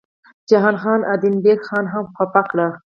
[0.49, 2.57] جهان خان ادینه بېګ خان هم خپه کړ.